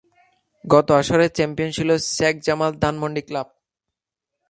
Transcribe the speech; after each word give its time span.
গত 0.65 0.87
আসরের 0.91 1.31
চ্যাম্পিয়ন 1.37 1.71
ছিলো 1.77 1.93
শেখ 2.15 2.35
জামাল 2.45 2.71
ধানমন্ডি 2.83 3.21
ক্লাব। 3.27 3.47